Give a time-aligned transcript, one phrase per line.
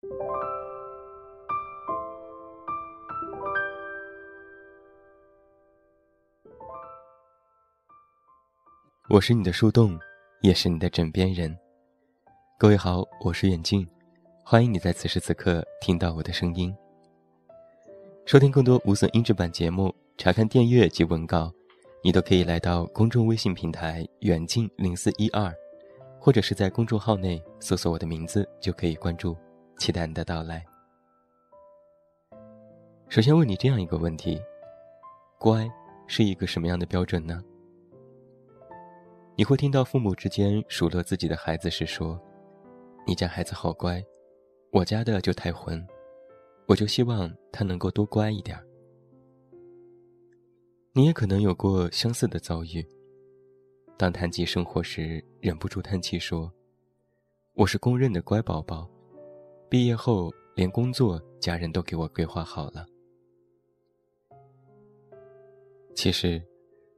[0.00, 0.06] 我
[9.20, 9.98] 是你的树洞，
[10.40, 11.58] 也是你的枕边人。
[12.56, 13.84] 各位好，我是远近，
[14.44, 16.72] 欢迎你在此时此刻听到我的声音。
[18.24, 21.52] 收听更多无损音质版节目，查看电阅及文稿，
[22.04, 25.52] 你都可以来到公众微信平台“远近零四一二”，
[26.20, 29.36] 或者是在公众号内搜索我的名字就可以关注。
[29.78, 30.64] 期待你的到来。
[33.08, 34.38] 首先问你这样一个问题：
[35.38, 35.66] 乖
[36.06, 37.42] 是一个什么样的标准呢？
[39.36, 42.20] 你会听到父母之间数落自己的孩子时说
[43.06, 44.04] ：“你家孩子好乖，
[44.72, 45.86] 我家的就太混，
[46.66, 48.58] 我就希望他能够多乖一点。”
[50.92, 52.84] 你也可能有过相似的遭遇。
[53.96, 56.52] 当谈及生活时，忍不住叹气说
[57.54, 58.90] ：“我是公认的乖宝宝，
[59.68, 62.86] 毕业后连工作、家人都给我规划好了。”
[65.94, 66.42] 其实，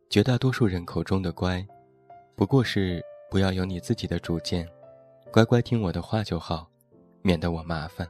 [0.09, 1.67] 绝大多数人口中的乖。
[2.37, 4.69] 不过是不要有你自己的主见，
[5.33, 6.71] 乖乖听我的话就好，
[7.23, 8.09] 免得我麻烦。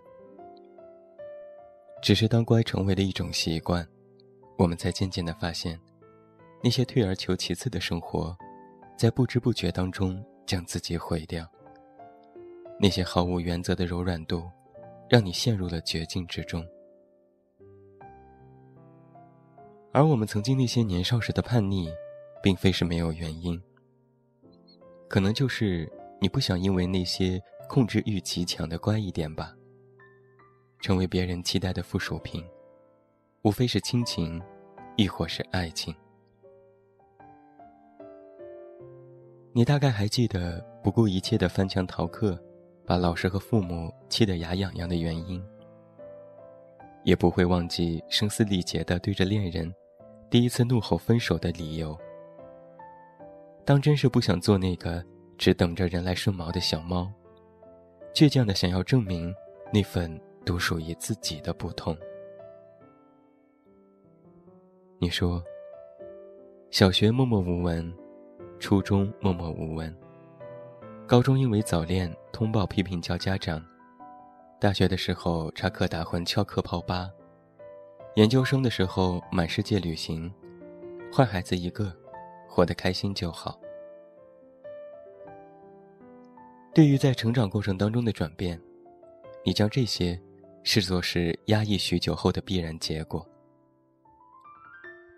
[2.02, 3.86] 只是当乖成为了一种习惯，
[4.56, 5.78] 我们才渐渐的发现，
[6.62, 8.36] 那些退而求其次的生活，
[8.96, 11.46] 在不知不觉当中将自己毁掉。
[12.82, 14.50] 那些毫无原则的柔软度，
[15.06, 16.66] 让你陷入了绝境之中。
[19.92, 21.92] 而我们曾经那些年少时的叛逆，
[22.42, 23.60] 并非是没有原因。
[25.08, 29.54] 可能就是你不想因为那些控制欲极强的乖一点吧，
[30.80, 32.42] 成为别人期待的附属品，
[33.42, 34.40] 无非是亲情，
[34.96, 35.94] 亦或是爱情。
[39.52, 42.40] 你大概还记得不顾一切的翻墙逃课，
[42.90, 45.40] 把老师和父母气得牙痒痒的原因，
[47.04, 49.72] 也不会忘记声嘶力竭的对着恋人
[50.28, 51.96] 第一次怒吼分手的理由。
[53.64, 55.04] 当真是不想做那个
[55.38, 57.08] 只等着人来顺毛的小猫，
[58.12, 59.32] 倔强的想要证明
[59.72, 61.96] 那份独属于自己的不同。
[64.98, 65.40] 你说，
[66.72, 67.94] 小学默默无闻，
[68.58, 69.96] 初中默默无闻，
[71.10, 73.60] 高中因为早恋通报批评叫家长，
[74.60, 77.10] 大学的时候插科打诨翘课泡吧，
[78.14, 80.32] 研究生的时候满世界旅行，
[81.12, 81.92] 坏孩子一个。
[82.48, 83.58] 活得开心就好。
[86.72, 88.60] 对于在成长过程当中的转变，
[89.44, 90.20] 你将这些
[90.62, 93.24] 视作是压抑许久后的必然结果。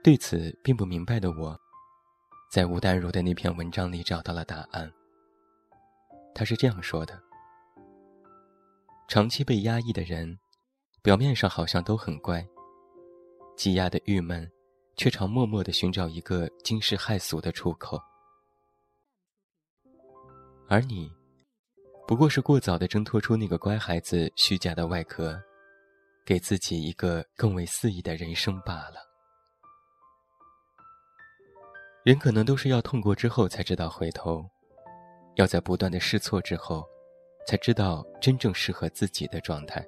[0.03, 1.59] 对此并不明白的我，
[2.50, 4.91] 在吴淡如的那篇文章里找到了答案。
[6.34, 7.20] 他是这样说的：
[9.09, 10.38] 长期被压抑的人，
[11.03, 12.47] 表面上好像都很乖，
[13.56, 14.50] 积压的郁闷。
[14.94, 17.98] 却常默默的寻找一个惊世骇俗的出口，
[20.69, 21.10] 而你，
[22.06, 25.42] 不过是过早的挣脱出那个乖孩子虚假的外壳，
[26.26, 28.97] 给自己一个更为肆意的人生罢了。
[32.04, 34.47] 人可能都是要痛过之后才知道回头，
[35.34, 36.87] 要在不断的试错之后，
[37.47, 39.87] 才知道真正适合自己的状态。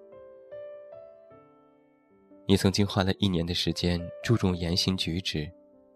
[2.47, 5.51] 你曾经花了一年的时间注重言行举止，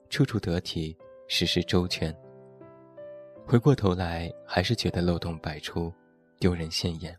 [0.08, 2.14] 处处得体，事事周全。
[3.46, 5.92] 回过头来，还是觉得漏洞百出，
[6.38, 7.16] 丢人现眼。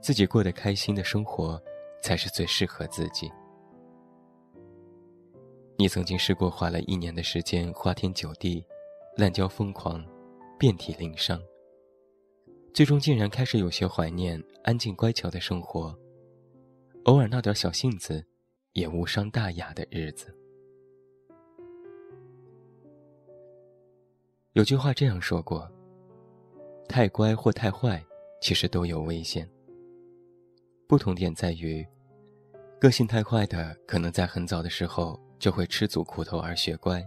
[0.00, 1.62] 自己过得开心的生活，
[2.02, 3.30] 才是最适合自己。
[5.76, 8.64] 你曾经试过花了一年的时间花天酒地，
[9.16, 10.02] 滥交疯狂，
[10.60, 11.40] 遍体鳞伤。
[12.74, 15.98] 最终竟然开始有些怀念安静乖巧的生活。
[17.04, 18.22] 偶尔闹点小性子，
[18.74, 20.36] 也无伤大雅的日子。
[24.52, 25.66] 有句话这样说过
[26.86, 28.04] ：“太乖或太坏，
[28.42, 29.48] 其实都有危险。
[30.86, 31.82] 不同点在于，
[32.78, 37.00] 个性太坏的，可能在很早的时候就会吃足苦头而学乖；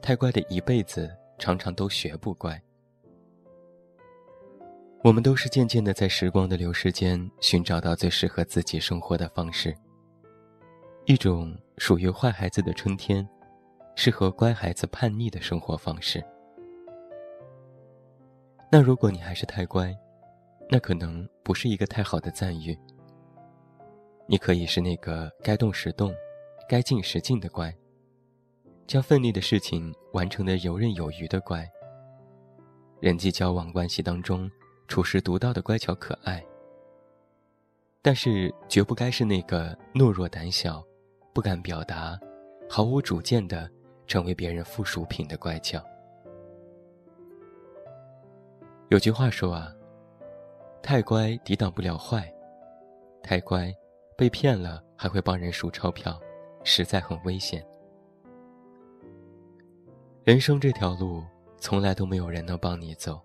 [0.00, 2.60] 太乖的一辈子，常常都学不乖。”
[5.04, 9.76] 我们都是渐渐的在时光的流逝间寻找到最适合自己生活的方式。
[11.06, 13.28] 一种属于坏孩子的春天，
[13.96, 16.24] 适合乖孩子叛逆的生活方式。
[18.70, 19.92] 那如果你还是太乖，
[20.70, 22.78] 那可能不是一个太好的赞誉。
[24.28, 26.14] 你可以是那个该动时动，
[26.68, 27.74] 该静时静的乖，
[28.86, 31.66] 将奋力的事情完成的游刃有余的乖。
[33.00, 34.50] 人际交往关系当中。
[34.88, 36.44] 处事独到的乖巧可爱，
[38.02, 40.84] 但是绝不该是那个懦弱胆小、
[41.32, 42.18] 不敢表达、
[42.68, 43.70] 毫无主见的
[44.06, 45.82] 成为别人附属品的乖巧。
[48.90, 49.72] 有句话说啊，
[50.82, 52.30] 太乖抵挡不了坏，
[53.22, 53.72] 太乖
[54.14, 56.20] 被骗了还会帮人数钞票，
[56.64, 57.66] 实在很危险。
[60.24, 61.20] 人生这条路，
[61.58, 63.20] 从来都没有人能帮你走。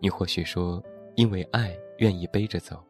[0.00, 0.82] 你或许说，
[1.14, 2.82] 因为爱愿意背着走。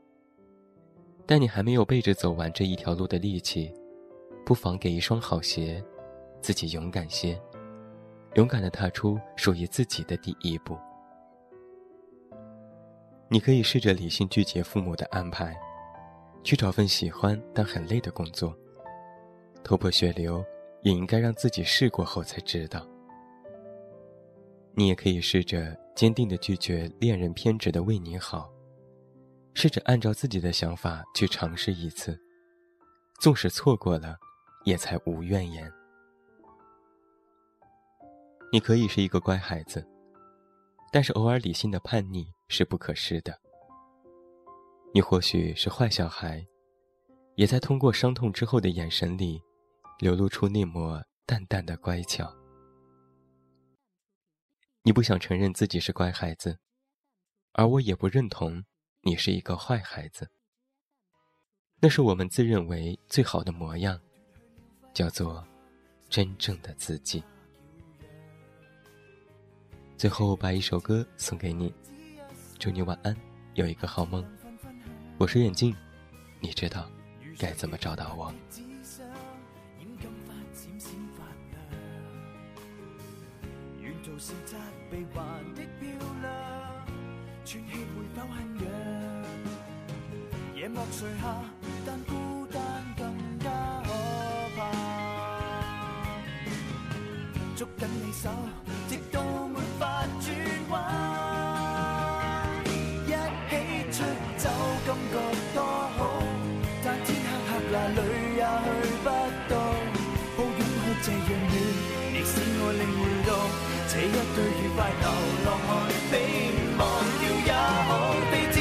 [1.26, 3.70] 但你还没有背着走完这一条路的力气，
[4.46, 5.84] 不妨给一双好鞋，
[6.40, 7.38] 自己勇敢些，
[8.36, 10.78] 勇敢的踏出属于自己的第一步。
[13.28, 15.54] 你可以试着理性拒绝父母的安排，
[16.42, 18.56] 去找份喜欢但很累的工作，
[19.62, 20.42] 头破血流
[20.82, 22.86] 也应该让自己试过后才知道。
[24.74, 28.50] 你也可以试着坚定的拒绝恋人偏执的为你好。
[29.54, 32.18] 试着按照自己的想法去尝试一次，
[33.20, 34.16] 纵使错过了，
[34.64, 35.70] 也才无怨言。
[38.50, 39.86] 你可以是一个乖孩子，
[40.90, 43.38] 但是偶尔理性的叛逆是不可失的。
[44.94, 46.46] 你或许是坏小孩，
[47.34, 49.42] 也在通过伤痛之后的眼神里，
[50.02, 52.34] 流露出那抹淡淡的乖巧。
[54.82, 56.58] 你不想承认自己是乖孩子，
[57.52, 58.64] 而我也不认同。
[59.02, 60.28] 你是一个坏孩子，
[61.80, 64.00] 那是我们自认为最好的模样，
[64.92, 65.46] 叫做
[66.08, 67.22] 真正的自己。
[69.96, 71.72] 最后把一首歌送给你，
[72.58, 73.16] 祝你晚安，
[73.54, 74.28] 有一个好梦。
[75.16, 75.72] 我是眼镜，
[76.40, 76.90] 你知道
[77.38, 78.34] 该怎么找到我。
[84.24, 84.56] 是责
[84.88, 85.20] 备还
[85.52, 85.90] 的漂
[86.20, 86.32] 亮，
[87.44, 88.66] 喘气会否很痒？
[90.54, 91.42] 夜幕垂下，
[91.84, 92.62] 但孤单
[92.96, 93.02] 更
[93.40, 93.50] 加
[93.82, 93.88] 可
[94.56, 94.60] 怕。
[97.56, 98.30] 捉紧你手。
[113.92, 115.04] 这一对愉快流
[115.44, 115.70] 浪汉，
[116.10, 116.14] 你
[116.78, 116.80] 忘
[117.20, 117.90] 掉也好，
[118.30, 118.56] 比天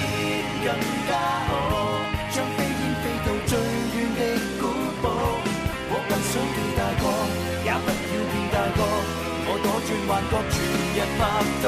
[0.62, 0.68] 更
[1.08, 1.10] 加
[1.48, 1.50] 好。
[2.32, 3.58] 像飞燕飞到最
[3.96, 4.20] 远的
[4.60, 4.64] 古
[5.02, 5.08] 堡，
[5.88, 7.04] 我更想变大个，
[7.64, 8.80] 也不要变大个。
[9.48, 10.54] 我躲进幻觉，全
[10.96, 11.20] 日发
[11.64, 11.66] 呆，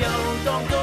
[0.00, 0.04] 又
[0.46, 0.73] 当。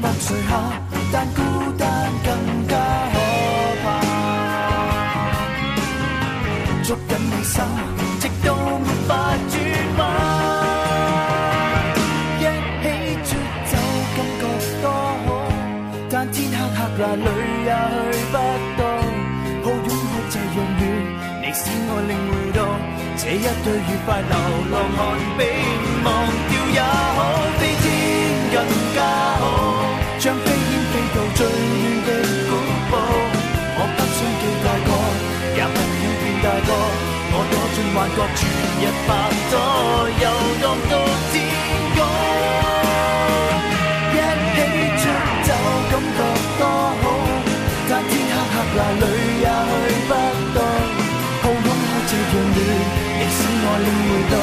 [0.00, 0.50] 默垂下，
[1.12, 1.40] 但孤
[1.76, 1.82] 单
[2.24, 2.28] 更
[2.68, 2.72] 加
[3.12, 3.16] 可
[3.82, 3.86] 怕。
[6.84, 7.54] 捉紧你手，
[8.20, 8.48] 直到
[8.78, 9.10] 没法
[9.50, 9.54] 转
[9.98, 10.00] 弯。
[12.40, 12.42] 一
[12.82, 12.86] 起
[13.24, 13.30] 出
[13.70, 13.72] 走，
[14.16, 14.42] 感觉
[14.82, 14.84] 多
[15.26, 15.28] 好，
[16.08, 17.26] 但天黑黑那里
[17.66, 17.68] 也
[18.12, 18.34] 去不
[18.78, 18.80] 到。
[19.64, 20.82] 抱拥可这样远，
[21.42, 22.58] 你使我领会到。
[23.16, 24.32] 这一对愉快流
[24.70, 24.98] 浪汉，
[25.36, 25.40] 比
[26.04, 26.06] 忘
[26.48, 27.18] 掉也好，
[27.58, 27.84] 比天
[28.52, 28.56] 更
[28.94, 28.96] 加
[29.40, 29.67] 好。
[38.38, 38.40] 全
[38.80, 39.08] 日拍
[39.50, 39.52] 拖，
[40.22, 40.24] 游
[40.62, 40.92] 荡到
[41.32, 41.34] 天
[41.96, 41.98] 光。
[44.10, 44.14] 一
[44.70, 45.04] 起出
[45.46, 45.50] 走，
[45.90, 46.18] 感觉
[46.58, 46.62] 多
[47.02, 47.04] 好，
[47.88, 49.04] 但天黑黑那里
[49.42, 50.10] 也去不
[50.54, 50.58] 到，
[51.42, 52.58] 抱拥可这样远。
[53.60, 54.34] 我领会到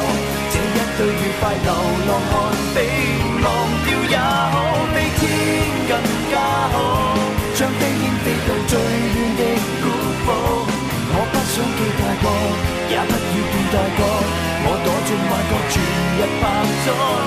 [0.52, 1.68] 这一对愉快流
[2.06, 2.34] 浪汉，
[2.74, 2.78] 比
[3.42, 3.44] 忘
[3.84, 4.54] 掉也好，
[4.94, 5.20] 比天
[5.88, 5.90] 更
[6.30, 6.34] 加
[6.72, 6.74] 好。
[7.54, 9.42] 像飞燕飞到最远的
[9.82, 9.84] 古
[10.26, 10.28] 堡，
[11.08, 12.24] 我不想记太过，
[16.86, 17.25] 也